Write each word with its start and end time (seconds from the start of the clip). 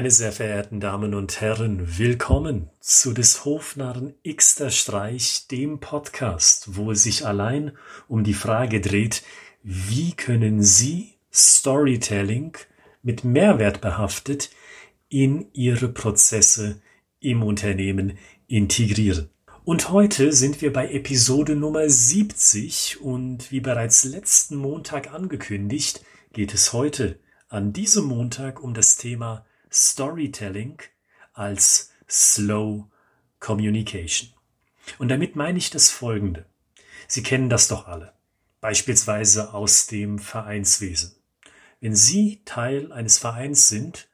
Meine 0.00 0.10
sehr 0.10 0.32
verehrten 0.32 0.80
Damen 0.80 1.12
und 1.12 1.42
Herren, 1.42 1.98
willkommen 1.98 2.70
zu 2.80 3.12
des 3.12 3.44
Hofnarren 3.44 4.14
Xter 4.26 4.70
Streich, 4.70 5.46
dem 5.48 5.78
Podcast, 5.78 6.74
wo 6.74 6.90
es 6.92 7.02
sich 7.02 7.26
allein 7.26 7.72
um 8.08 8.24
die 8.24 8.32
Frage 8.32 8.80
dreht, 8.80 9.22
wie 9.62 10.12
können 10.12 10.62
Sie 10.62 11.16
Storytelling 11.30 12.56
mit 13.02 13.24
Mehrwert 13.24 13.82
behaftet 13.82 14.48
in 15.10 15.52
Ihre 15.52 15.88
Prozesse 15.88 16.80
im 17.20 17.42
Unternehmen 17.42 18.16
integrieren. 18.46 19.28
Und 19.66 19.90
heute 19.90 20.32
sind 20.32 20.62
wir 20.62 20.72
bei 20.72 20.90
Episode 20.92 21.56
Nummer 21.56 21.90
70 21.90 23.02
und 23.02 23.52
wie 23.52 23.60
bereits 23.60 24.04
letzten 24.04 24.56
Montag 24.56 25.12
angekündigt, 25.12 26.02
geht 26.32 26.54
es 26.54 26.72
heute 26.72 27.18
an 27.50 27.74
diesem 27.74 28.06
Montag 28.06 28.62
um 28.62 28.72
das 28.72 28.96
Thema 28.96 29.44
Storytelling 29.72 30.78
als 31.32 31.90
Slow 32.08 32.90
Communication. 33.38 34.30
Und 34.98 35.08
damit 35.08 35.36
meine 35.36 35.58
ich 35.58 35.70
das 35.70 35.90
Folgende. 35.90 36.46
Sie 37.06 37.22
kennen 37.22 37.48
das 37.48 37.68
doch 37.68 37.86
alle, 37.86 38.12
beispielsweise 38.60 39.54
aus 39.54 39.86
dem 39.86 40.18
Vereinswesen. 40.18 41.14
Wenn 41.80 41.94
Sie 41.94 42.42
Teil 42.44 42.92
eines 42.92 43.18
Vereins 43.18 43.68
sind, 43.68 44.08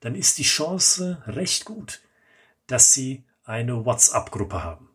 dann 0.00 0.14
ist 0.14 0.38
die 0.38 0.44
Chance 0.44 1.22
recht 1.26 1.64
gut, 1.64 2.00
dass 2.66 2.92
Sie 2.92 3.24
eine 3.44 3.84
WhatsApp-Gruppe 3.84 4.62
haben 4.62 4.90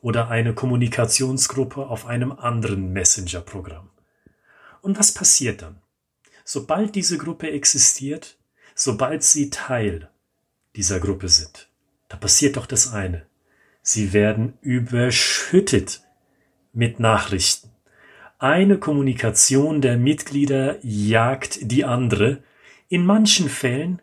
oder 0.00 0.28
eine 0.28 0.54
Kommunikationsgruppe 0.54 1.86
auf 1.86 2.06
einem 2.06 2.32
anderen 2.32 2.92
Messenger-Programm. 2.92 3.90
Und 4.82 4.98
was 4.98 5.12
passiert 5.12 5.62
dann? 5.62 5.80
Sobald 6.44 6.94
diese 6.94 7.18
Gruppe 7.18 7.50
existiert, 7.50 8.37
sobald 8.78 9.24
sie 9.24 9.50
Teil 9.50 10.08
dieser 10.76 11.00
Gruppe 11.00 11.28
sind, 11.28 11.68
da 12.08 12.16
passiert 12.16 12.56
doch 12.56 12.66
das 12.66 12.92
eine. 12.92 13.26
Sie 13.82 14.12
werden 14.12 14.54
überschüttet 14.60 16.02
mit 16.72 17.00
Nachrichten. 17.00 17.70
Eine 18.38 18.78
Kommunikation 18.78 19.80
der 19.80 19.96
Mitglieder 19.96 20.78
jagt 20.82 21.58
die 21.60 21.84
andere. 21.84 22.42
In 22.88 23.04
manchen 23.04 23.48
Fällen 23.48 24.00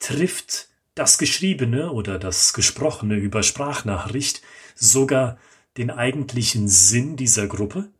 trifft 0.00 0.68
das 0.96 1.18
Geschriebene 1.18 1.92
oder 1.92 2.18
das 2.18 2.52
Gesprochene 2.52 3.14
über 3.14 3.44
Sprachnachricht 3.44 4.42
sogar 4.74 5.38
den 5.76 5.90
eigentlichen 5.90 6.68
Sinn 6.68 7.16
dieser 7.16 7.46
Gruppe. 7.46 7.90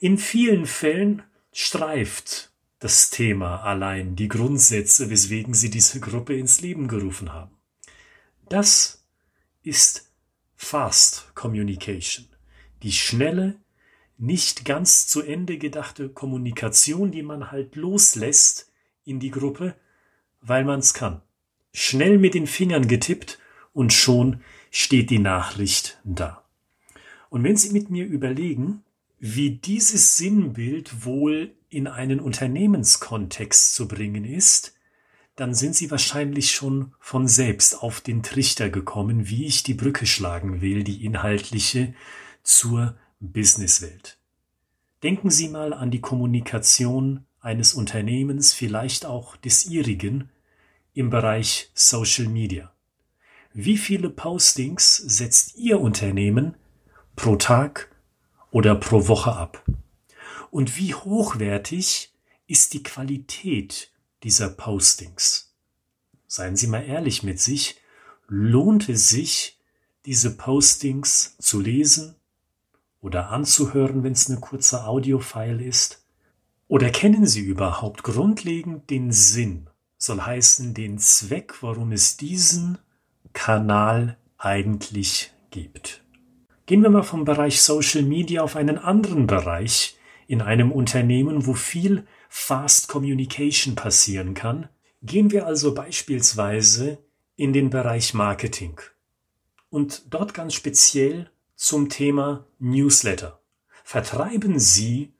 In 0.00 0.16
vielen 0.16 0.64
Fällen 0.64 1.22
streift 1.52 2.52
das 2.78 3.10
Thema 3.10 3.62
allein, 3.62 4.14
die 4.14 4.28
Grundsätze, 4.28 5.10
weswegen 5.10 5.54
sie 5.54 5.70
diese 5.70 6.00
Gruppe 6.00 6.36
ins 6.36 6.60
Leben 6.60 6.88
gerufen 6.88 7.32
haben. 7.32 7.56
Das 8.48 9.04
ist 9.62 10.12
Fast 10.56 11.34
Communication, 11.34 12.26
die 12.82 12.92
schnelle, 12.92 13.56
nicht 14.16 14.64
ganz 14.64 15.06
zu 15.06 15.22
Ende 15.22 15.58
gedachte 15.58 16.08
Kommunikation, 16.08 17.12
die 17.12 17.22
man 17.22 17.52
halt 17.52 17.76
loslässt 17.76 18.72
in 19.04 19.20
die 19.20 19.30
Gruppe, 19.30 19.76
weil 20.40 20.64
man 20.64 20.80
es 20.80 20.94
kann. 20.94 21.22
Schnell 21.72 22.18
mit 22.18 22.34
den 22.34 22.48
Fingern 22.48 22.88
getippt 22.88 23.38
und 23.72 23.92
schon 23.92 24.42
steht 24.70 25.10
die 25.10 25.20
Nachricht 25.20 26.00
da. 26.02 26.44
Und 27.30 27.44
wenn 27.44 27.56
Sie 27.56 27.70
mit 27.70 27.90
mir 27.90 28.06
überlegen, 28.06 28.82
wie 29.18 29.50
dieses 29.50 30.16
Sinnbild 30.16 31.04
wohl 31.04 31.54
in 31.68 31.86
einen 31.86 32.20
Unternehmenskontext 32.20 33.74
zu 33.74 33.88
bringen 33.88 34.24
ist, 34.24 34.74
dann 35.36 35.54
sind 35.54 35.74
Sie 35.74 35.90
wahrscheinlich 35.90 36.50
schon 36.50 36.94
von 36.98 37.28
selbst 37.28 37.82
auf 37.82 38.00
den 38.00 38.22
Trichter 38.22 38.70
gekommen, 38.70 39.28
wie 39.28 39.46
ich 39.46 39.62
die 39.62 39.74
Brücke 39.74 40.06
schlagen 40.06 40.60
will, 40.60 40.82
die 40.82 41.04
inhaltliche 41.04 41.94
zur 42.42 42.96
Businesswelt. 43.20 44.18
Denken 45.02 45.30
Sie 45.30 45.48
mal 45.48 45.72
an 45.72 45.90
die 45.92 46.00
Kommunikation 46.00 47.24
eines 47.40 47.74
Unternehmens, 47.74 48.52
vielleicht 48.52 49.06
auch 49.06 49.36
des 49.36 49.66
Ihrigen, 49.66 50.30
im 50.92 51.10
Bereich 51.10 51.70
Social 51.74 52.26
Media. 52.26 52.72
Wie 53.52 53.76
viele 53.76 54.10
Postings 54.10 54.96
setzt 54.96 55.56
Ihr 55.56 55.80
Unternehmen 55.80 56.56
pro 57.14 57.36
Tag 57.36 57.94
oder 58.50 58.74
pro 58.74 59.08
Woche 59.08 59.32
ab? 59.32 59.64
und 60.50 60.76
wie 60.78 60.94
hochwertig 60.94 62.12
ist 62.46 62.74
die 62.74 62.82
Qualität 62.82 63.90
dieser 64.22 64.48
Postings. 64.48 65.54
Seien 66.26 66.56
Sie 66.56 66.66
mal 66.66 66.84
ehrlich 66.84 67.22
mit 67.22 67.40
sich, 67.40 67.80
lohnt 68.26 68.88
es 68.88 69.08
sich, 69.08 69.58
diese 70.06 70.36
Postings 70.36 71.36
zu 71.38 71.60
lesen 71.60 72.14
oder 73.00 73.30
anzuhören, 73.30 74.02
wenn 74.02 74.12
es 74.12 74.28
eine 74.28 74.40
kurze 74.40 74.84
Audiofile 74.84 75.62
ist? 75.62 76.04
Oder 76.66 76.90
kennen 76.90 77.26
Sie 77.26 77.40
überhaupt 77.40 78.02
grundlegend 78.02 78.90
den 78.90 79.12
Sinn, 79.12 79.68
soll 79.96 80.20
heißen 80.20 80.74
den 80.74 80.98
Zweck, 80.98 81.62
warum 81.62 81.92
es 81.92 82.16
diesen 82.16 82.78
Kanal 83.32 84.18
eigentlich 84.36 85.32
gibt? 85.50 86.02
Gehen 86.68 86.82
wir 86.82 86.90
mal 86.90 87.02
vom 87.02 87.24
Bereich 87.24 87.62
Social 87.62 88.02
Media 88.02 88.42
auf 88.42 88.54
einen 88.54 88.76
anderen 88.76 89.26
Bereich, 89.26 89.96
in 90.26 90.42
einem 90.42 90.70
Unternehmen, 90.70 91.46
wo 91.46 91.54
viel 91.54 92.06
Fast 92.28 92.88
Communication 92.88 93.74
passieren 93.74 94.34
kann, 94.34 94.68
gehen 95.00 95.30
wir 95.30 95.46
also 95.46 95.72
beispielsweise 95.72 96.98
in 97.36 97.54
den 97.54 97.70
Bereich 97.70 98.12
Marketing. 98.12 98.78
Und 99.70 100.12
dort 100.12 100.34
ganz 100.34 100.52
speziell 100.52 101.30
zum 101.54 101.88
Thema 101.88 102.44
Newsletter. 102.58 103.40
Vertreiben 103.82 104.58
Sie 104.58 105.14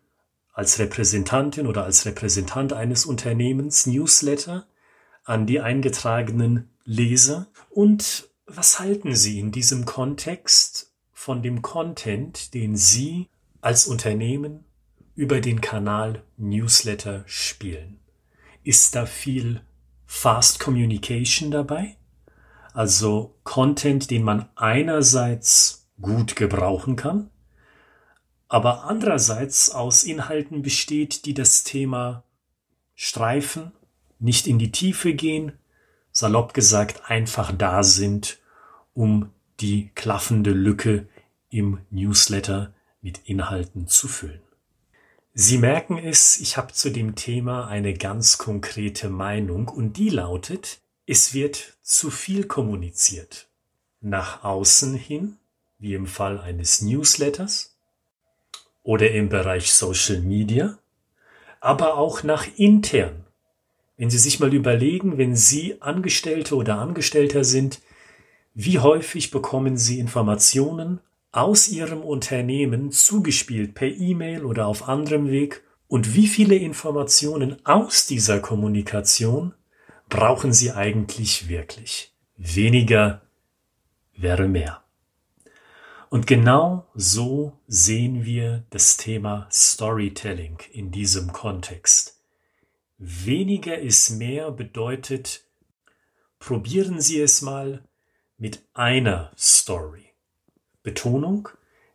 als 0.52 0.78
Repräsentantin 0.78 1.66
oder 1.66 1.84
als 1.84 2.04
Repräsentant 2.04 2.74
eines 2.74 3.06
Unternehmens 3.06 3.86
Newsletter 3.86 4.66
an 5.24 5.46
die 5.46 5.60
eingetragenen 5.60 6.68
Leser? 6.84 7.46
Und 7.70 8.28
was 8.44 8.78
halten 8.80 9.14
Sie 9.14 9.40
in 9.40 9.50
diesem 9.50 9.86
Kontext 9.86 10.87
von 11.18 11.42
dem 11.42 11.62
Content, 11.62 12.54
den 12.54 12.76
Sie 12.76 13.28
als 13.60 13.88
Unternehmen 13.88 14.64
über 15.16 15.40
den 15.40 15.60
Kanal 15.60 16.22
Newsletter 16.36 17.24
spielen. 17.26 17.98
Ist 18.62 18.94
da 18.94 19.04
viel 19.04 19.60
Fast 20.06 20.60
Communication 20.60 21.50
dabei? 21.50 21.96
Also 22.72 23.34
Content, 23.42 24.12
den 24.12 24.22
man 24.22 24.48
einerseits 24.54 25.88
gut 26.00 26.36
gebrauchen 26.36 26.94
kann, 26.94 27.30
aber 28.46 28.84
andererseits 28.84 29.70
aus 29.70 30.04
Inhalten 30.04 30.62
besteht, 30.62 31.24
die 31.24 31.34
das 31.34 31.64
Thema 31.64 32.22
streifen, 32.94 33.72
nicht 34.20 34.46
in 34.46 34.60
die 34.60 34.70
Tiefe 34.70 35.14
gehen, 35.14 35.58
salopp 36.12 36.54
gesagt 36.54 37.10
einfach 37.10 37.50
da 37.50 37.82
sind, 37.82 38.38
um 38.94 39.32
die 39.60 39.90
klaffende 39.94 40.50
Lücke 40.50 41.08
im 41.50 41.80
Newsletter 41.90 42.74
mit 43.00 43.20
Inhalten 43.24 43.88
zu 43.88 44.08
füllen. 44.08 44.42
Sie 45.34 45.58
merken 45.58 45.98
es, 45.98 46.38
ich 46.40 46.56
habe 46.56 46.72
zu 46.72 46.90
dem 46.90 47.14
Thema 47.14 47.68
eine 47.68 47.94
ganz 47.94 48.38
konkrete 48.38 49.08
Meinung 49.08 49.68
und 49.68 49.96
die 49.96 50.08
lautet, 50.08 50.80
es 51.06 51.32
wird 51.32 51.78
zu 51.82 52.10
viel 52.10 52.44
kommuniziert. 52.44 53.48
Nach 54.00 54.44
außen 54.44 54.94
hin, 54.94 55.36
wie 55.78 55.94
im 55.94 56.06
Fall 56.06 56.40
eines 56.40 56.82
Newsletters 56.82 57.76
oder 58.82 59.10
im 59.10 59.28
Bereich 59.28 59.72
Social 59.72 60.20
Media, 60.20 60.78
aber 61.60 61.96
auch 61.96 62.22
nach 62.22 62.46
intern. 62.56 63.24
Wenn 63.96 64.10
Sie 64.10 64.18
sich 64.18 64.40
mal 64.40 64.52
überlegen, 64.52 65.18
wenn 65.18 65.36
Sie 65.36 65.80
Angestellte 65.80 66.56
oder 66.56 66.78
Angestellter 66.78 67.44
sind, 67.44 67.80
wie 68.60 68.80
häufig 68.80 69.30
bekommen 69.30 69.76
Sie 69.76 70.00
Informationen 70.00 70.98
aus 71.30 71.68
Ihrem 71.68 72.00
Unternehmen 72.00 72.90
zugespielt 72.90 73.76
per 73.76 73.86
E-Mail 73.86 74.44
oder 74.44 74.66
auf 74.66 74.88
anderem 74.88 75.30
Weg 75.30 75.62
und 75.86 76.16
wie 76.16 76.26
viele 76.26 76.56
Informationen 76.56 77.64
aus 77.64 78.08
dieser 78.08 78.40
Kommunikation 78.40 79.54
brauchen 80.08 80.52
Sie 80.52 80.72
eigentlich 80.72 81.48
wirklich? 81.48 82.12
Weniger 82.36 83.22
wäre 84.16 84.48
mehr. 84.48 84.82
Und 86.10 86.26
genau 86.26 86.84
so 86.96 87.52
sehen 87.68 88.24
wir 88.24 88.64
das 88.70 88.96
Thema 88.96 89.46
Storytelling 89.52 90.58
in 90.72 90.90
diesem 90.90 91.32
Kontext. 91.32 92.20
Weniger 92.98 93.78
ist 93.78 94.10
mehr 94.10 94.50
bedeutet, 94.50 95.44
probieren 96.40 97.00
Sie 97.00 97.20
es 97.20 97.40
mal 97.40 97.84
mit 98.38 98.62
einer 98.72 99.32
Story. 99.36 100.06
Betonung 100.84 101.48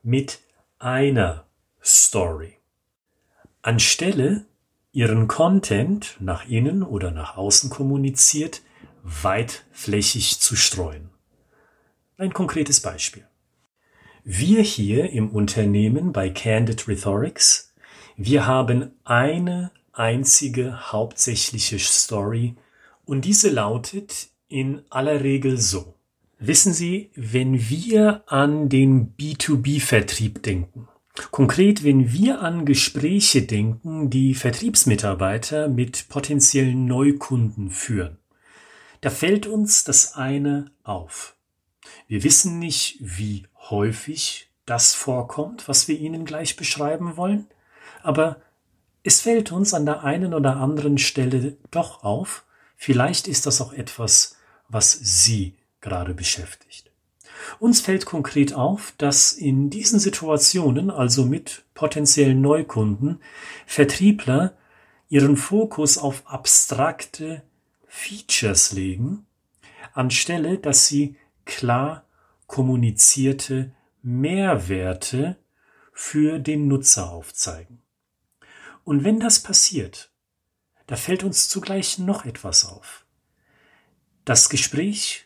mit 0.03 0.39
einer 0.77 1.45
Story. 1.81 2.57
Anstelle 3.61 4.45
ihren 4.91 5.29
Content 5.29 6.17
nach 6.19 6.47
innen 6.47 6.83
oder 6.83 7.11
nach 7.11 7.37
außen 7.37 7.69
kommuniziert, 7.69 8.61
weitflächig 9.03 10.39
zu 10.41 10.57
streuen. 10.57 11.09
Ein 12.17 12.33
konkretes 12.33 12.81
Beispiel. 12.81 13.25
Wir 14.25 14.61
hier 14.61 15.11
im 15.11 15.29
Unternehmen 15.29 16.11
bei 16.11 16.29
Candid 16.29 16.87
Rhetorics, 16.87 17.73
wir 18.17 18.45
haben 18.45 18.91
eine 19.05 19.71
einzige 19.93 20.91
hauptsächliche 20.91 21.79
Story 21.79 22.55
und 23.05 23.25
diese 23.25 23.49
lautet 23.49 24.27
in 24.49 24.83
aller 24.89 25.23
Regel 25.23 25.57
so. 25.57 25.92
Wissen 26.45 26.73
Sie, 26.73 27.09
wenn 27.15 27.69
wir 27.69 28.23
an 28.25 28.67
den 28.67 29.15
B2B-Vertrieb 29.15 30.43
denken, 30.43 30.89
konkret 31.31 31.85
wenn 31.85 32.11
wir 32.11 32.41
an 32.41 32.65
Gespräche 32.65 33.43
denken, 33.43 34.09
die 34.09 34.35
Vertriebsmitarbeiter 34.35 35.69
mit 35.69 36.09
potenziellen 36.09 36.85
Neukunden 36.85 37.69
führen, 37.69 38.17
da 38.99 39.09
fällt 39.09 39.47
uns 39.47 39.85
das 39.85 40.15
eine 40.15 40.65
auf. 40.83 41.37
Wir 42.09 42.25
wissen 42.25 42.59
nicht, 42.59 42.97
wie 42.99 43.47
häufig 43.69 44.49
das 44.65 44.93
vorkommt, 44.93 45.69
was 45.69 45.87
wir 45.87 45.97
Ihnen 45.97 46.25
gleich 46.25 46.57
beschreiben 46.57 47.15
wollen, 47.15 47.47
aber 48.01 48.41
es 49.01 49.21
fällt 49.21 49.53
uns 49.53 49.73
an 49.73 49.85
der 49.85 50.03
einen 50.03 50.33
oder 50.33 50.57
anderen 50.57 50.97
Stelle 50.97 51.55
doch 51.71 52.03
auf, 52.03 52.43
vielleicht 52.75 53.29
ist 53.29 53.45
das 53.45 53.61
auch 53.61 53.71
etwas, 53.71 54.35
was 54.67 54.91
Sie 54.91 55.55
gerade 55.83 56.15
beschäftigt. 56.15 56.89
Uns 57.59 57.81
fällt 57.81 58.05
konkret 58.05 58.53
auf, 58.53 58.93
dass 58.97 59.33
in 59.33 59.69
diesen 59.69 59.99
Situationen, 59.99 60.89
also 60.89 61.25
mit 61.25 61.65
potenziellen 61.75 62.41
Neukunden, 62.41 63.19
Vertriebler 63.67 64.57
ihren 65.09 65.37
Fokus 65.37 65.99
auf 65.99 66.23
abstrakte 66.25 67.43
Features 67.87 68.71
legen, 68.71 69.27
anstelle 69.93 70.57
dass 70.57 70.87
sie 70.87 71.15
klar 71.45 72.05
kommunizierte 72.47 73.71
Mehrwerte 74.01 75.37
für 75.91 76.39
den 76.39 76.67
Nutzer 76.67 77.11
aufzeigen. 77.11 77.81
Und 78.83 79.03
wenn 79.03 79.19
das 79.19 79.41
passiert, 79.41 80.11
da 80.87 80.95
fällt 80.95 81.23
uns 81.23 81.47
zugleich 81.47 81.99
noch 81.99 82.25
etwas 82.25 82.65
auf. 82.65 83.05
Das 84.25 84.49
Gespräch 84.49 85.22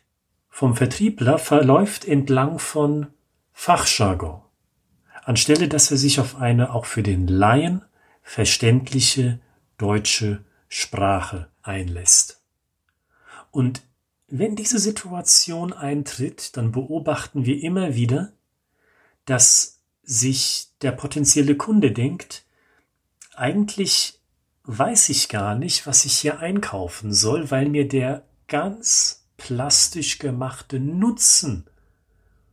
vom 0.58 0.76
Vertriebler 0.76 1.38
verläuft 1.38 2.04
entlang 2.04 2.58
von 2.58 3.06
Fachjargon, 3.54 4.42
anstelle 5.24 5.68
dass 5.68 5.92
er 5.92 5.98
sich 5.98 6.20
auf 6.20 6.38
eine 6.38 6.74
auch 6.74 6.86
für 6.86 7.04
den 7.04 7.28
Laien 7.28 7.86
verständliche 8.24 9.40
deutsche 9.78 10.44
Sprache 10.68 11.48
einlässt. 11.62 12.42
Und 13.52 13.84
wenn 14.30 14.56
diese 14.56 14.80
Situation 14.80 15.74
eintritt, 15.74 16.58
dann 16.58 16.72
beobachten 16.72 17.46
wir 17.46 17.62
immer 17.62 17.94
wieder, 17.94 18.34
dass 19.26 19.84
sich 20.02 20.70
der 20.82 20.92
potenzielle 20.92 21.56
Kunde 21.56 21.92
denkt, 21.92 22.46
eigentlich 23.36 24.24
weiß 24.64 25.10
ich 25.10 25.30
gar 25.30 25.54
nicht, 25.54 25.86
was 25.86 26.04
ich 26.06 26.18
hier 26.18 26.40
einkaufen 26.40 27.14
soll, 27.14 27.52
weil 27.52 27.70
mir 27.70 27.88
der 27.88 28.26
ganz 28.48 29.27
plastisch 29.38 30.20
gemachte 30.20 30.80
Nutzen 30.80 31.66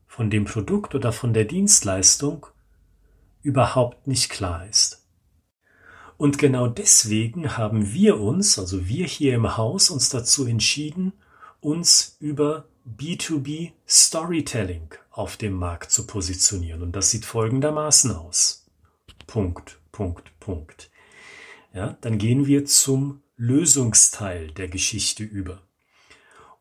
von 0.06 0.31
dem 0.31 0.44
Produkt 0.44 0.94
oder 0.94 1.12
von 1.12 1.34
der 1.34 1.44
Dienstleistung 1.44 2.46
überhaupt 3.42 4.06
nicht 4.06 4.31
klar 4.31 4.66
ist. 4.69 5.04
Und 6.16 6.38
genau 6.38 6.69
deswegen 6.69 7.56
haben 7.56 7.92
wir 7.92 8.20
uns, 8.20 8.58
also 8.58 8.86
wir 8.86 9.06
hier 9.06 9.34
im 9.34 9.56
Haus, 9.56 9.90
uns 9.90 10.08
dazu 10.08 10.46
entschieden, 10.46 11.12
uns 11.60 12.16
über 12.20 12.69
B2B 12.86 13.72
Storytelling 13.88 14.94
auf 15.10 15.36
dem 15.36 15.54
Markt 15.54 15.90
zu 15.90 16.06
positionieren. 16.06 16.82
Und 16.82 16.94
das 16.94 17.10
sieht 17.10 17.25
folgendermaßen 17.25 18.12
aus. 18.12 18.66
Punkt, 19.26 19.81
Punkt, 19.90 20.31
Punkt. 20.38 20.90
Ja, 21.72 21.96
dann 22.02 22.19
gehen 22.19 22.46
wir 22.46 22.66
zum 22.66 23.22
Lösungsteil 23.36 24.52
der 24.52 24.69
Geschichte 24.69 25.25
über. 25.25 25.62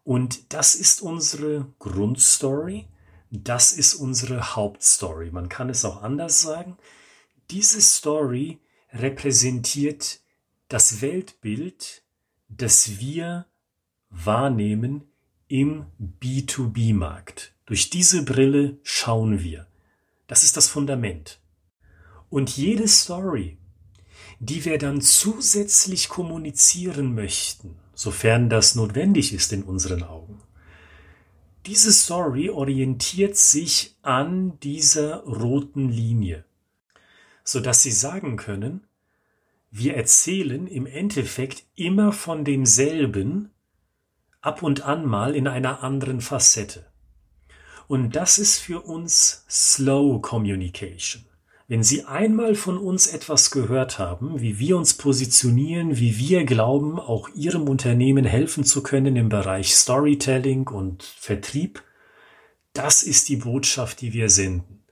Und 0.04 0.54
das 0.54 0.76
ist 0.76 1.02
unsere 1.02 1.68
Grundstory. 1.80 2.88
Das 3.32 3.72
ist 3.72 3.96
unsere 3.96 4.56
Hauptstory. 4.56 5.32
Man 5.32 5.50
kann 5.50 5.70
es 5.70 5.86
auch 5.86 6.04
anders 6.04 6.42
sagen. 6.42 6.78
Diese 7.50 7.82
Story 7.82 8.60
repräsentiert 8.92 10.20
das 10.68 11.02
Weltbild, 11.02 12.04
das 12.50 13.00
wir 13.00 13.46
wahrnehmen 14.10 15.04
im 15.48 15.86
B2B-Markt. 16.00 17.54
Durch 17.66 17.90
diese 17.90 18.24
Brille 18.24 18.78
schauen 18.84 19.42
wir. 19.42 19.68
Das 20.28 20.44
ist 20.44 20.58
das 20.58 20.68
Fundament. 20.68 21.40
Und 22.30 22.56
jede 22.58 22.88
Story, 22.88 23.58
die 24.40 24.66
wir 24.66 24.78
dann 24.78 25.02
zusätzlich 25.02 26.10
kommunizieren 26.10 27.14
möchten, 27.14 27.78
sofern 27.94 28.50
das 28.50 28.76
notwendig 28.76 29.34
ist 29.34 29.54
in 29.54 29.64
unseren 29.64 30.04
Augen, 30.04 30.42
diese 31.66 31.94
Story 31.94 32.50
orientiert 32.50 33.38
sich 33.38 33.96
an 34.02 34.60
dieser 34.60 35.24
roten 35.24 35.90
Linie, 35.90 36.44
so 37.44 37.62
dass 37.62 37.82
Sie 37.82 37.92
sagen 37.92 38.36
können, 38.36 38.86
wir 39.72 39.96
erzählen 39.96 40.68
im 40.68 40.86
Endeffekt 40.86 41.64
immer 41.76 42.12
von 42.12 42.44
demselben, 42.44 43.50
ab 44.42 44.62
und 44.62 44.82
an 44.82 45.06
mal 45.06 45.36
in 45.36 45.48
einer 45.48 45.84
anderen 45.84 46.20
Facette. 46.20 46.86
Und 47.88 48.16
das 48.16 48.38
ist 48.38 48.60
für 48.60 48.82
uns 48.82 49.46
Slow 49.50 50.22
Communication. 50.22 51.26
Wenn 51.74 51.82
Sie 51.82 52.06
einmal 52.06 52.54
von 52.54 52.78
uns 52.78 53.08
etwas 53.08 53.50
gehört 53.50 53.98
haben, 53.98 54.40
wie 54.40 54.60
wir 54.60 54.78
uns 54.78 54.94
positionieren, 54.94 55.98
wie 55.98 56.20
wir 56.20 56.44
glauben, 56.44 57.00
auch 57.00 57.30
Ihrem 57.30 57.68
Unternehmen 57.68 58.26
helfen 58.26 58.64
zu 58.64 58.84
können 58.84 59.16
im 59.16 59.28
Bereich 59.28 59.76
Storytelling 59.76 60.68
und 60.68 61.02
Vertrieb, 61.02 61.82
das 62.74 63.02
ist 63.02 63.28
die 63.28 63.38
Botschaft, 63.38 64.02
die 64.02 64.14
wir 64.14 64.30
senden. 64.30 64.84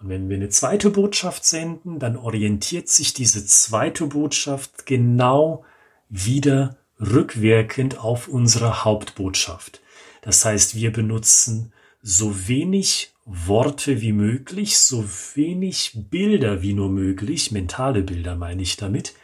Und 0.00 0.08
wenn 0.08 0.30
wir 0.30 0.36
eine 0.36 0.48
zweite 0.48 0.88
Botschaft 0.88 1.44
senden, 1.44 1.98
dann 1.98 2.16
orientiert 2.16 2.88
sich 2.88 3.12
diese 3.12 3.44
zweite 3.44 4.06
Botschaft 4.06 4.86
genau 4.86 5.66
wieder 6.08 6.78
rückwirkend 6.98 7.98
auf 7.98 8.28
unsere 8.28 8.82
Hauptbotschaft. 8.82 9.82
Das 10.22 10.42
heißt, 10.42 10.74
wir 10.74 10.90
benutzen 10.90 11.74
so 12.02 12.48
wenig 12.48 13.12
Worte 13.24 14.00
wie 14.00 14.12
möglich, 14.12 14.78
so 14.78 15.04
wenig 15.34 15.92
Bilder 16.10 16.62
wie 16.62 16.72
nur 16.72 16.88
möglich, 16.88 17.52
mentale 17.52 18.02
Bilder 18.02 18.34
meine 18.34 18.62
ich 18.62 18.76
damit, 18.76 19.14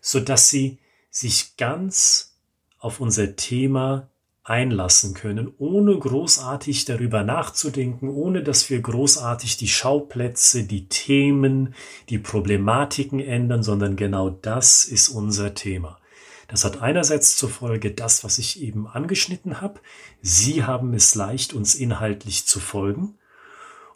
so 0.00 0.20
dass 0.20 0.50
sie 0.50 0.78
sich 1.10 1.56
ganz 1.56 2.36
auf 2.78 3.00
unser 3.00 3.36
Thema 3.36 4.10
einlassen 4.44 5.14
können, 5.14 5.52
ohne 5.56 5.98
großartig 5.98 6.84
darüber 6.84 7.24
nachzudenken, 7.24 8.10
ohne 8.10 8.42
dass 8.42 8.68
wir 8.68 8.80
großartig 8.80 9.56
die 9.56 9.68
Schauplätze, 9.68 10.64
die 10.64 10.86
Themen, 10.88 11.74
die 12.10 12.18
Problematiken 12.18 13.20
ändern, 13.20 13.62
sondern 13.62 13.96
genau 13.96 14.28
das 14.28 14.84
ist 14.84 15.08
unser 15.08 15.54
Thema. 15.54 15.98
Das 16.48 16.64
hat 16.64 16.82
einerseits 16.82 17.36
zur 17.36 17.48
Folge 17.48 17.92
das, 17.92 18.24
was 18.24 18.38
ich 18.38 18.60
eben 18.60 18.86
angeschnitten 18.86 19.60
habe. 19.60 19.80
Sie 20.20 20.64
haben 20.64 20.94
es 20.94 21.14
leicht, 21.14 21.52
uns 21.52 21.74
inhaltlich 21.74 22.46
zu 22.46 22.60
folgen. 22.60 23.18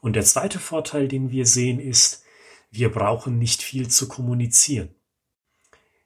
Und 0.01 0.15
der 0.15 0.25
zweite 0.25 0.59
Vorteil, 0.59 1.09
den 1.09 1.31
wir 1.31 1.47
sehen, 1.47 1.81
ist, 1.81 2.25
wir 2.71 2.91
brauchen 2.91 3.39
nicht 3.39 3.63
viel 3.63 3.89
zu 3.89 4.09
kommunizieren. 4.09 4.95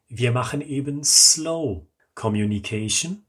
Wir 0.08 0.32
machen 0.32 0.60
eben 0.60 1.04
Slow 1.04 1.86
Communication 2.14 3.24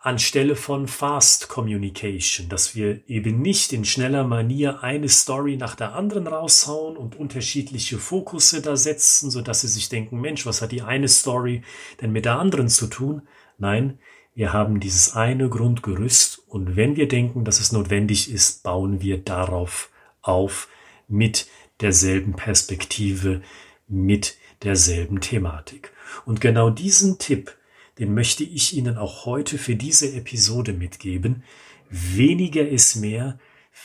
anstelle 0.00 0.56
von 0.56 0.88
Fast 0.88 1.48
Communication, 1.48 2.48
dass 2.48 2.74
wir 2.74 3.06
eben 3.06 3.42
nicht 3.42 3.72
in 3.74 3.84
schneller 3.84 4.24
Manier 4.24 4.82
eine 4.82 5.10
Story 5.10 5.58
nach 5.58 5.74
der 5.74 5.94
anderen 5.94 6.26
raushauen 6.26 6.96
und 6.96 7.16
unterschiedliche 7.16 7.98
Fokusse 7.98 8.62
da 8.62 8.76
setzen, 8.76 9.30
so 9.30 9.42
dass 9.42 9.60
sie 9.60 9.68
sich 9.68 9.90
denken, 9.90 10.20
Mensch, 10.20 10.46
was 10.46 10.62
hat 10.62 10.72
die 10.72 10.80
eine 10.80 11.08
Story 11.08 11.62
denn 12.00 12.12
mit 12.12 12.24
der 12.24 12.38
anderen 12.38 12.68
zu 12.68 12.86
tun? 12.86 13.22
Nein, 13.58 13.98
wir 14.34 14.54
haben 14.54 14.80
dieses 14.80 15.14
eine 15.14 15.50
Grundgerüst 15.50 16.42
und 16.48 16.76
wenn 16.76 16.96
wir 16.96 17.06
denken, 17.06 17.44
dass 17.44 17.60
es 17.60 17.72
notwendig 17.72 18.32
ist, 18.32 18.62
bauen 18.62 19.02
wir 19.02 19.18
darauf 19.18 19.90
auf 20.22 20.68
mit 21.08 21.46
derselben 21.82 22.32
Perspektive, 22.32 23.42
mit 23.86 24.38
derselben 24.62 25.20
Thematik. 25.20 25.92
Und 26.24 26.40
genau 26.40 26.70
diesen 26.70 27.18
Tipp, 27.18 27.54
den 28.00 28.14
möchte 28.14 28.44
ich 28.44 28.74
Ihnen 28.74 28.96
auch 28.96 29.26
heute 29.26 29.58
für 29.58 29.76
diese 29.76 30.12
Episode 30.14 30.72
mitgeben. 30.72 31.44
Weniger 31.90 32.66
ist 32.66 32.96
mehr. 32.96 33.38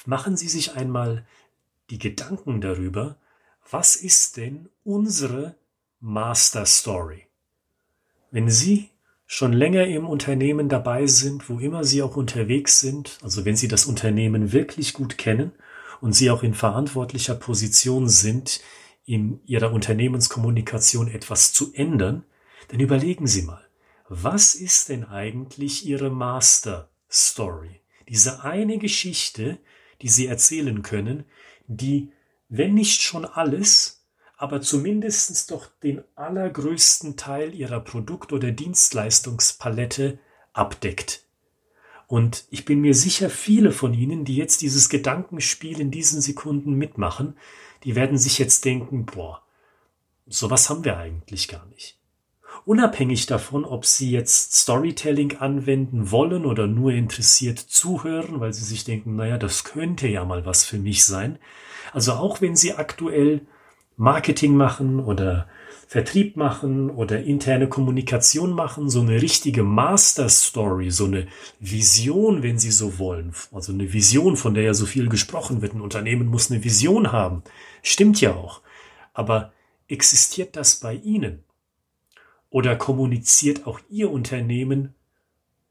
Machen 0.06 0.38
Sie 0.38 0.48
sich 0.48 0.74
einmal 0.74 1.28
die 1.90 2.00
Gedanken 2.00 2.62
darüber, 2.62 3.18
was 3.70 3.98
ist 3.98 4.38
denn 4.38 4.70
unsere 4.86 5.56
Master 6.00 6.66
Story? 6.66 7.28
Wenn 8.32 8.50
Sie 8.50 8.90
schon 9.26 9.52
länger 9.52 9.86
im 9.86 10.08
Unternehmen 10.08 10.70
dabei 10.70 11.08
sind, 11.08 11.50
wo 11.50 11.60
immer 11.60 11.84
Sie 11.84 12.02
auch 12.02 12.16
unterwegs 12.16 12.80
sind, 12.80 13.18
also 13.22 13.44
wenn 13.44 13.58
Sie 13.58 13.68
das 13.68 13.86
Unternehmen 13.86 14.54
wirklich 14.54 14.94
gut 14.94 15.18
kennen 15.18 15.52
und 16.00 16.14
Sie 16.14 16.32
auch 16.32 16.44
in 16.44 16.54
verantwortlicher 16.54 17.36
Position 17.36 18.08
sind, 18.08 18.62
in 19.06 19.42
Ihrer 19.46 19.74
Unternehmenskommunikation 19.74 21.10
etwas 21.10 21.52
zu 21.52 21.74
ändern, 21.74 22.24
dann 22.70 22.80
überlegen 22.80 23.28
Sie 23.28 23.42
mal, 23.42 23.65
was 24.08 24.56
ist 24.56 24.90
denn 24.90 25.04
eigentlich 25.06 25.86
Ihre 25.86 26.10
Master 26.10 26.90
Story? 27.10 27.82
Diese 28.08 28.44
eine 28.44 28.78
Geschichte, 28.78 29.58
die 30.02 30.10
Sie 30.10 30.28
erzählen 30.28 30.84
können, 30.84 31.26
die, 31.68 32.12
wenn 32.48 32.76
nicht 32.76 33.02
schon 33.02 33.26
alles, 33.26 34.06
aber 34.38 34.62
zumindest 34.62 35.50
doch 35.50 35.68
den 35.82 36.04
allergrößten 36.16 37.18
Teil 37.18 37.56
ihrer 37.56 37.80
Produkt- 37.80 38.34
oder 38.34 38.52
Dienstleistungspalette 38.52 40.20
abdeckt. 40.54 41.24
Und 42.08 42.46
ich 42.52 42.66
bin 42.66 42.82
mir 42.82 42.94
sicher, 42.94 43.30
viele 43.30 43.72
von 43.72 43.94
Ihnen, 43.94 44.26
die 44.26 44.36
jetzt 44.36 44.62
dieses 44.62 44.90
Gedankenspiel 44.90 45.80
in 45.80 45.90
diesen 45.90 46.22
Sekunden 46.22 46.74
mitmachen, 46.74 47.36
die 47.84 47.96
werden 47.96 48.18
sich 48.18 48.38
jetzt 48.38 48.66
denken, 48.66 49.06
boah, 49.06 49.42
sowas 50.28 50.70
haben 50.70 50.84
wir 50.84 50.98
eigentlich 50.98 51.48
gar 51.48 51.66
nicht. 51.68 51.98
Unabhängig 52.66 53.28
davon, 53.28 53.64
ob 53.64 53.86
Sie 53.86 54.10
jetzt 54.10 54.56
Storytelling 54.56 55.38
anwenden 55.38 56.10
wollen 56.10 56.48
oder 56.48 56.66
nur 56.66 56.92
interessiert 56.92 57.60
zuhören, 57.60 58.40
weil 58.40 58.54
Sie 58.54 58.64
sich 58.64 58.84
denken, 58.84 59.16
naja, 59.16 59.38
das 59.38 59.64
könnte 59.64 60.08
ja 60.08 60.26
mal 60.26 60.48
was 60.48 60.66
für 60.66 60.80
mich 60.80 61.06
sein. 61.06 61.38
Also 61.94 62.14
auch 62.14 62.42
wenn 62.42 62.56
Sie 62.56 62.74
aktuell 62.74 63.42
Marketing 63.98 64.58
machen 64.58 65.00
oder 65.00 65.48
Vertrieb 65.88 66.38
machen 66.38 66.90
oder 66.90 67.22
interne 67.24 67.70
Kommunikation 67.70 68.52
machen, 68.54 68.90
so 68.90 69.02
eine 69.02 69.22
richtige 69.22 69.62
Master 69.62 70.28
Story, 70.28 70.90
so 70.90 71.06
eine 71.06 71.28
Vision, 71.60 72.42
wenn 72.42 72.58
Sie 72.58 72.72
so 72.72 72.98
wollen, 72.98 73.36
also 73.54 73.74
eine 73.74 73.94
Vision, 73.94 74.36
von 74.38 74.56
der 74.56 74.64
ja 74.64 74.74
so 74.74 74.88
viel 74.88 75.08
gesprochen 75.08 75.62
wird. 75.62 75.76
Ein 75.76 75.82
Unternehmen 75.82 76.26
muss 76.26 76.50
eine 76.50 76.64
Vision 76.64 77.12
haben. 77.12 77.44
Stimmt 77.84 78.20
ja 78.22 78.34
auch. 78.34 78.62
Aber 79.14 79.54
existiert 79.88 80.56
das 80.56 80.78
bei 80.78 80.96
Ihnen? 80.96 81.45
Oder 82.56 82.78
kommuniziert 82.78 83.68
auch 83.68 83.82
Ihr 83.90 84.10
Unternehmen 84.10 84.96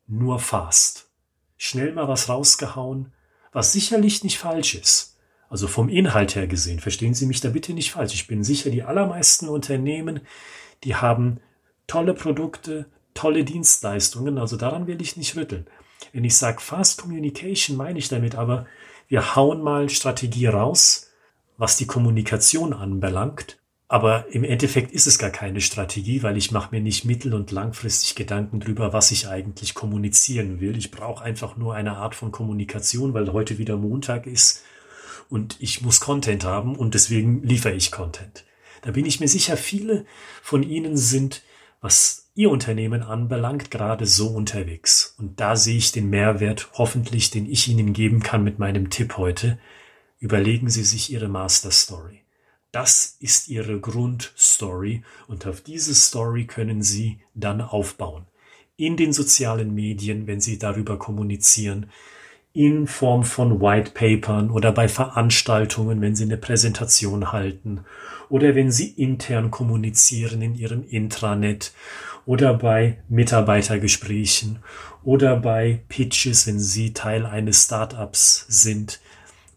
nur 0.07 0.39
fast? 0.39 1.09
Schnell 1.57 1.95
mal 1.95 2.09
was 2.09 2.29
rausgehauen, 2.29 3.11
was 3.53 3.73
sicherlich 3.73 4.23
nicht 4.23 4.37
falsch 4.37 4.75
ist. 4.75 5.17
Also 5.49 5.67
vom 5.67 5.89
Inhalt 5.89 6.35
her 6.35 6.47
gesehen, 6.47 6.81
verstehen 6.81 7.15
Sie 7.15 7.25
mich 7.25 7.41
da 7.41 7.49
bitte 7.49 7.73
nicht 7.73 7.93
falsch. 7.93 8.13
Ich 8.13 8.27
bin 8.27 8.45
sicher, 8.45 8.69
die 8.69 8.83
allermeisten 8.83 9.49
Unternehmen, 9.49 10.21
die 10.83 10.95
haben 10.95 11.41
tolle 11.87 12.13
Produkte, 12.13 12.85
tolle 13.15 13.47
Dienstleistungen, 13.47 14.37
also 14.37 14.59
daran 14.59 14.87
will 14.87 15.01
ich 15.01 15.17
nicht 15.17 15.37
rütteln. 15.37 15.67
Wenn 16.13 16.25
ich 16.25 16.37
sage 16.37 16.61
Fast 16.61 17.01
Communication, 17.01 17.79
meine 17.79 17.99
ich 17.99 18.11
damit 18.11 18.35
aber, 18.35 18.67
wir 19.09 19.37
hauen 19.37 19.63
mal 19.63 19.89
Strategie 19.89 20.49
raus, 20.49 21.11
was 21.57 21.79
die 21.79 21.87
Kommunikation 21.87 22.75
anbelangt. 22.75 23.57
Aber 23.87 24.27
im 24.33 24.45
Endeffekt 24.45 24.93
ist 24.93 25.07
es 25.07 25.19
gar 25.19 25.31
keine 25.31 25.61
Strategie, 25.61 26.23
weil 26.23 26.37
ich 26.37 26.51
mache 26.51 26.75
mir 26.75 26.81
nicht 26.81 27.05
mittel- 27.05 27.35
und 27.35 27.51
langfristig 27.51 28.15
Gedanken 28.15 28.61
drüber, 28.61 28.93
was 28.93 29.11
ich 29.11 29.29
eigentlich 29.29 29.75
kommunizieren 29.75 30.61
will. 30.61 30.77
Ich 30.77 30.91
brauche 30.91 31.23
einfach 31.23 31.57
nur 31.57 31.75
eine 31.75 31.97
Art 31.97 32.15
von 32.15 32.33
Kommunikation, 32.33 33.13
weil 33.13 33.33
heute 33.33 33.59
wieder 33.59 33.77
Montag 33.77 34.27
ist 34.27 34.63
und 35.29 35.57
ich 35.61 35.83
muss 35.83 36.01
Content 36.01 36.45
haben 36.45 36.77
und 36.77 36.95
deswegen 36.95 37.43
liefere 37.43 37.75
ich 37.75 37.93
Content. 37.93 38.45
Da 38.83 38.91
bin 38.91 39.07
ich 39.07 39.21
mir 39.21 39.29
sicher, 39.29 39.57
viele 39.57 40.07
von 40.43 40.63
Ihnen 40.63 40.97
sind, 40.97 41.43
was 41.81 42.31
Ihr 42.35 42.51
Unternehmen 42.51 43.03
anbelangt, 43.03 43.71
gerade 43.71 44.07
so 44.07 44.29
unterwegs. 44.29 45.15
Und 45.19 45.39
da 45.41 45.57
sehe 45.57 45.77
ich 45.77 45.93
den 45.93 46.11
Mehrwert, 46.11 46.69
hoffentlich, 46.73 47.31
den 47.31 47.49
ich 47.49 47.69
Ihnen 47.69 47.93
geben 47.93 48.23
kann 48.23 48.43
mit 48.43 48.59
meinem 48.59 48.91
Tipp 48.91 49.17
heute. 49.19 49.59
Überlegen 50.19 50.69
Sie 50.69 50.85
sich 50.85 51.13
Ihre 51.13 51.29
Master 51.29 51.71
Story. 51.71 52.24
Das 52.75 53.19
ist 53.21 53.47
Ihre 53.47 53.79
Grundstory 53.79 55.05
und 55.29 55.47
auf 55.47 55.61
diese 55.61 55.95
Story 55.95 56.45
können 56.45 56.83
Sie 56.83 57.21
dann 57.33 57.61
aufbauen. 57.61 58.27
In 58.77 58.97
den 58.97 59.13
sozialen 59.13 59.77
Medien, 59.77 60.27
wenn 60.27 60.41
Sie 60.41 60.59
darüber 60.59 60.99
kommunizieren, 60.99 61.87
in 62.53 62.89
Form 62.89 63.23
von 63.23 63.61
White 63.61 63.93
Papern 63.93 64.51
oder 64.51 64.73
bei 64.73 64.89
Veranstaltungen, 64.89 66.01
wenn 66.01 66.17
Sie 66.17 66.25
eine 66.25 66.37
Präsentation 66.37 67.31
halten 67.31 67.85
oder 68.29 68.57
wenn 68.57 68.73
Sie 68.73 68.89
intern 68.89 69.53
kommunizieren 69.53 70.43
in 70.43 70.57
Ihrem 70.57 70.83
Intranet 70.83 71.73
oder 72.27 72.55
bei 72.55 72.99
Mitarbeitergesprächen 73.09 74.59
oder 75.05 75.37
bei 75.37 75.85
Pitches, 75.89 76.49
wenn 76.49 76.59
Sie 76.59 76.93
Teil 76.93 77.25
eines 77.25 77.67
Startups 77.67 78.47
sind. 78.49 78.99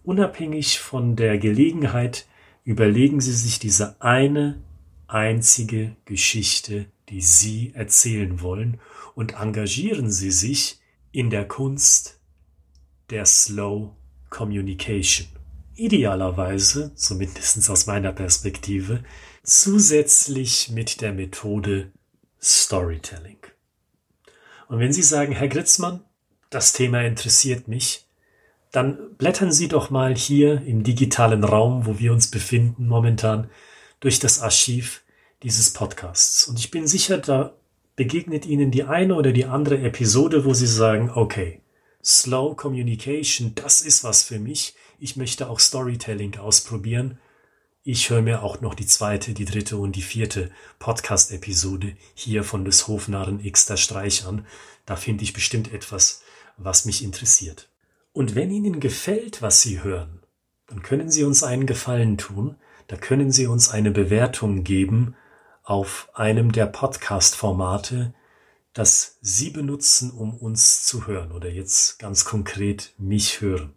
Unabhängig 0.04 0.78
von 0.78 1.16
der 1.16 1.40
Gelegenheit 1.40 2.28
überlegen 2.68 3.22
Sie 3.22 3.32
sich 3.32 3.60
diese 3.60 4.02
eine 4.02 4.62
einzige 5.08 5.96
Geschichte, 6.04 6.88
die 7.08 7.22
Sie 7.22 7.72
erzählen 7.74 8.42
wollen 8.42 8.82
und 9.16 9.36
engagieren 9.36 10.12
Sie 10.12 10.32
sich 10.32 10.82
in 11.14 11.30
der 11.30 11.48
Kunst 11.48 12.20
der 13.10 13.26
Slow 13.26 13.96
Communication. 14.30 15.30
Idealerweise, 15.76 16.94
zumindest 16.96 17.70
aus 17.70 17.86
meiner 17.86 18.12
Perspektive, 18.12 19.02
zusätzlich 19.44 20.70
mit 20.70 21.00
der 21.00 21.14
Methode 21.14 21.94
Storytelling. 22.42 23.40
Und 24.68 24.80
wenn 24.80 24.92
Sie 24.92 25.04
sagen, 25.04 25.32
Herr 25.32 25.48
Gritzmann, 25.48 26.04
das 26.50 26.74
Thema 26.74 27.02
interessiert 27.04 27.70
mich, 27.70 28.07
dann 28.77 29.17
blättern 29.17 29.51
Sie 29.51 29.67
doch 29.67 29.89
mal 29.89 30.15
hier 30.15 30.62
im 30.62 30.84
digitalen 30.84 31.43
Raum, 31.43 31.88
wo 31.88 31.98
wir 31.98 32.13
uns 32.13 32.29
befinden 32.29 32.88
momentan, 32.88 33.50
durch 34.00 34.19
das 34.19 34.39
Archiv 34.39 35.01
dieses 35.41 35.74
Podcasts. 35.74 36.48
Und 36.48 36.60
ich 36.60 36.69
bin 36.69 36.86
sicher, 36.86 37.17
da 37.17 37.55
begegnet 37.96 38.46
Ihnen 38.46 38.69
die 38.69 38.84
eine 38.84 39.15
oder 39.15 39.31
die 39.31 39.46
andere 39.46 39.79
Episode, 39.79 40.46
wo 40.46 40.53
Sie 40.53 40.67
sagen, 40.67 41.10
okay, 41.10 41.62
Slow 42.03 42.55
Communication, 42.55 43.55
das 43.55 43.81
ist 43.81 44.03
was 44.03 44.22
für 44.22 44.38
mich. 44.38 44.75
Ich 45.00 45.15
möchte 45.15 45.50
auch 45.50 45.60
Storytelling 45.60 46.38
ausprobieren. 46.38 47.17
Ich 47.81 48.12
höre 48.12 48.22
mir 48.22 48.43
auch 48.43 48.62
noch 48.62 48.75
die 48.75 48.86
zweite, 48.86 49.34
die 49.34 49.46
dritte 49.46 49.77
und 49.77 49.96
die 49.96 50.03
vierte 50.03 50.51
Podcast-Episode 50.77 51.98
hier 52.13 52.43
von 52.43 52.63
des 52.63 52.88
Hofnarren 52.88 53.41
Xter 53.51 53.77
Streich 53.77 54.24
an. 54.27 54.46
Da 54.86 54.96
finde 54.96 55.24
ich 55.24 55.34
bestimmt 55.34 55.74
etwas, 55.74 56.22
was 56.57 56.86
mich 56.86 57.03
interessiert. 57.03 57.69
Und 58.18 58.34
wenn 58.34 58.50
Ihnen 58.50 58.80
gefällt, 58.80 59.44
was 59.44 59.62
Sie 59.62 59.84
hören, 59.84 60.24
dann 60.66 60.82
können 60.82 61.12
Sie 61.12 61.24
uns 61.24 61.44
einen 61.44 61.68
Gefallen 61.68 62.18
tun. 62.18 62.56
Da 62.88 62.98
können 62.98 63.32
Sie 63.32 63.46
uns 63.46 63.70
eine 63.70 63.92
Bewertung 63.92 64.64
geben 64.64 65.14
auf 65.62 66.10
einem 66.16 66.52
der 66.52 66.66
Podcast-Formate, 66.66 68.16
das 68.74 69.20
Sie 69.22 69.52
benutzen, 69.52 70.10
um 70.10 70.36
uns 70.36 70.84
zu 70.84 71.06
hören 71.06 71.32
oder 71.32 71.48
jetzt 71.48 72.00
ganz 72.00 72.26
konkret 72.26 72.96
mich 72.98 73.40
hören. 73.40 73.76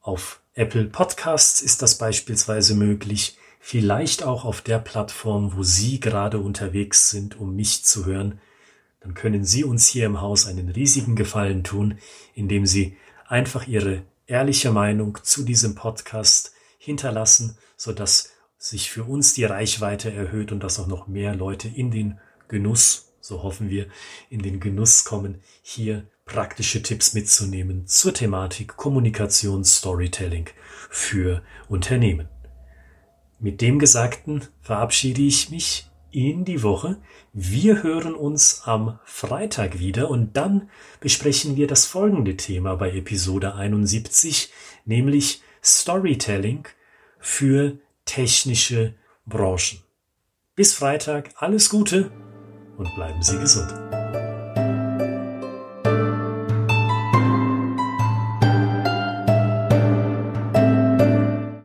Auf 0.00 0.42
Apple 0.54 0.84
Podcasts 0.84 1.60
ist 1.60 1.82
das 1.82 1.98
beispielsweise 1.98 2.76
möglich, 2.76 3.36
vielleicht 3.58 4.22
auch 4.22 4.44
auf 4.44 4.60
der 4.60 4.78
Plattform, 4.78 5.56
wo 5.56 5.64
Sie 5.64 5.98
gerade 5.98 6.38
unterwegs 6.38 7.10
sind, 7.10 7.40
um 7.40 7.56
mich 7.56 7.84
zu 7.84 8.06
hören. 8.06 8.40
Dann 9.00 9.14
können 9.14 9.44
Sie 9.44 9.64
uns 9.64 9.88
hier 9.88 10.06
im 10.06 10.20
Haus 10.20 10.46
einen 10.46 10.68
riesigen 10.68 11.16
Gefallen 11.16 11.64
tun, 11.64 11.98
indem 12.36 12.64
Sie 12.64 12.96
einfach 13.30 13.66
Ihre 13.66 14.02
ehrliche 14.26 14.70
Meinung 14.70 15.18
zu 15.22 15.44
diesem 15.44 15.74
Podcast 15.74 16.52
hinterlassen, 16.78 17.56
sodass 17.76 18.32
sich 18.58 18.90
für 18.90 19.04
uns 19.04 19.32
die 19.34 19.44
Reichweite 19.44 20.12
erhöht 20.12 20.52
und 20.52 20.62
dass 20.62 20.78
auch 20.78 20.86
noch 20.86 21.06
mehr 21.06 21.34
Leute 21.34 21.68
in 21.68 21.90
den 21.90 22.18
Genuss 22.48 23.10
so 23.20 23.42
hoffen 23.42 23.68
wir, 23.70 23.86
in 24.28 24.40
den 24.40 24.60
Genuss 24.60 25.04
kommen, 25.04 25.40
hier 25.62 26.06
praktische 26.24 26.82
Tipps 26.82 27.14
mitzunehmen 27.14 27.86
zur 27.86 28.14
Thematik 28.14 28.76
Kommunikation, 28.76 29.64
Storytelling 29.64 30.48
für 30.90 31.42
Unternehmen. 31.68 32.28
Mit 33.38 33.60
dem 33.60 33.78
Gesagten 33.78 34.46
verabschiede 34.60 35.22
ich 35.22 35.50
mich 35.50 35.89
in 36.12 36.44
die 36.44 36.62
Woche. 36.62 36.98
Wir 37.32 37.82
hören 37.82 38.14
uns 38.14 38.62
am 38.64 38.98
Freitag 39.04 39.78
wieder 39.78 40.10
und 40.10 40.36
dann 40.36 40.70
besprechen 41.00 41.56
wir 41.56 41.66
das 41.66 41.86
folgende 41.86 42.36
Thema 42.36 42.76
bei 42.76 42.90
Episode 42.90 43.54
71, 43.54 44.52
nämlich 44.84 45.42
Storytelling 45.62 46.66
für 47.18 47.78
technische 48.04 48.94
Branchen. 49.26 49.80
Bis 50.54 50.74
Freitag, 50.74 51.30
alles 51.36 51.68
Gute! 51.68 52.10
und 52.80 52.94
bleiben 52.94 53.22
Sie 53.22 53.38
gesund. 53.38 53.99